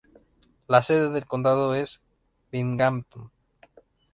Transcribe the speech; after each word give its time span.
La 0.67 0.81
sede 0.81 1.11
del 1.11 1.27
condado 1.27 1.75
es 1.75 2.01
Binghamton. 2.51 3.29